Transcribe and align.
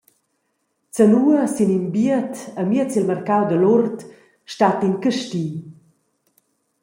Zanua 0.95 1.41
sin 1.53 1.69
in 1.77 1.85
biet 1.93 2.35
amiez 2.61 2.91
il 2.99 3.05
marcau 3.09 3.43
da 3.49 3.57
Lourdes 3.63 4.09
stat 4.53 4.79
in 4.87 4.95
casti. 5.03 5.47